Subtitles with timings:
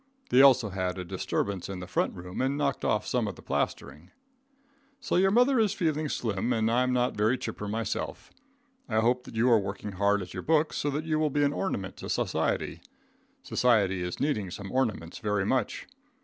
[0.31, 3.43] They also had a disturbance in the front room and knocked off some of the
[3.43, 4.09] plastering.
[4.99, 8.31] So your mother is feeling slim and I am not very chipper myself.
[8.89, 11.43] I hope that you are working hard at your books so that you will be
[11.43, 12.81] an ornament to society.
[13.43, 15.85] Society is needing some ornaments very much.